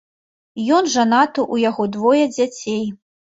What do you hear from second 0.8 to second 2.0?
жанаты, у яго